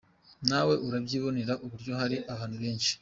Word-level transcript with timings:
Nawe 0.49 0.73
urabyibonera 0.85 1.53
uburyo 1.65 1.91
hari 2.01 2.15
abantu 2.33 2.55
benshi. 2.63 2.91